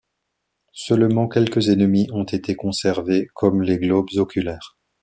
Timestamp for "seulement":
0.73-1.27